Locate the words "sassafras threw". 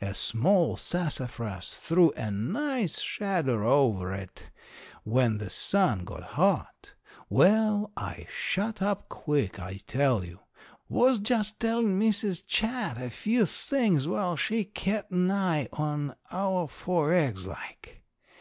0.76-2.12